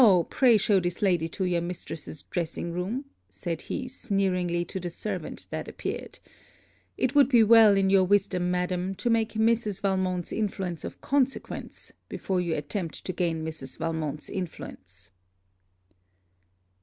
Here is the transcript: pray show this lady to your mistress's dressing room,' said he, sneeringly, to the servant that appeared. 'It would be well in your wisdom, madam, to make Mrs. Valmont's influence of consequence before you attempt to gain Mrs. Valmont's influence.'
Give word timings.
pray 0.31 0.57
show 0.57 0.79
this 0.79 1.03
lady 1.03 1.27
to 1.27 1.45
your 1.45 1.61
mistress's 1.61 2.23
dressing 2.23 2.73
room,' 2.73 3.05
said 3.29 3.61
he, 3.69 3.87
sneeringly, 3.87 4.65
to 4.65 4.79
the 4.79 4.89
servant 4.89 5.45
that 5.51 5.67
appeared. 5.67 6.17
'It 6.97 7.13
would 7.13 7.29
be 7.29 7.43
well 7.43 7.77
in 7.77 7.87
your 7.87 8.03
wisdom, 8.03 8.49
madam, 8.49 8.95
to 8.95 9.11
make 9.11 9.33
Mrs. 9.33 9.79
Valmont's 9.79 10.31
influence 10.33 10.83
of 10.83 11.01
consequence 11.01 11.91
before 12.09 12.41
you 12.41 12.55
attempt 12.55 13.05
to 13.05 13.13
gain 13.13 13.45
Mrs. 13.45 13.77
Valmont's 13.77 14.27
influence.' 14.27 15.11